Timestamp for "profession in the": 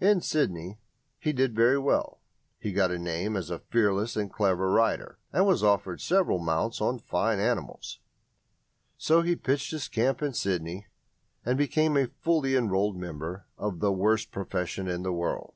14.30-15.12